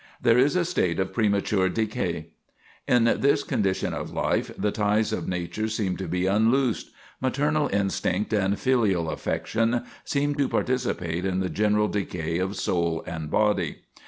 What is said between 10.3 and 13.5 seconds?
to participate in the general decay of soul and